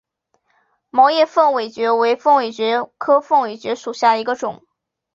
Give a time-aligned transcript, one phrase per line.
[0.89, 4.65] 毛叶凤尾蕨为凤尾蕨科凤尾蕨属下的一个种。